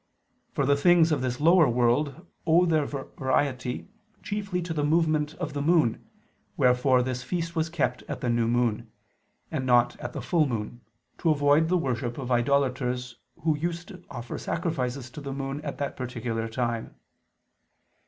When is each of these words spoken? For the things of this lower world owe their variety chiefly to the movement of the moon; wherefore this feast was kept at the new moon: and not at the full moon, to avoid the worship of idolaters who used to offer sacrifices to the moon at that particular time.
For 0.51 0.65
the 0.65 0.75
things 0.75 1.11
of 1.11 1.21
this 1.21 1.39
lower 1.39 1.69
world 1.69 2.25
owe 2.47 2.65
their 2.65 2.87
variety 2.87 3.87
chiefly 4.23 4.59
to 4.63 4.73
the 4.73 4.83
movement 4.83 5.35
of 5.35 5.53
the 5.53 5.61
moon; 5.61 6.03
wherefore 6.57 7.03
this 7.03 7.21
feast 7.21 7.55
was 7.55 7.69
kept 7.69 8.01
at 8.07 8.19
the 8.19 8.27
new 8.27 8.47
moon: 8.47 8.89
and 9.51 9.63
not 9.63 9.99
at 9.99 10.13
the 10.13 10.21
full 10.23 10.47
moon, 10.47 10.81
to 11.19 11.29
avoid 11.29 11.67
the 11.69 11.77
worship 11.77 12.17
of 12.17 12.31
idolaters 12.31 13.17
who 13.43 13.55
used 13.55 13.89
to 13.89 14.03
offer 14.09 14.39
sacrifices 14.39 15.11
to 15.11 15.21
the 15.21 15.33
moon 15.33 15.61
at 15.61 15.77
that 15.77 15.95
particular 15.95 16.47
time. 16.49 16.95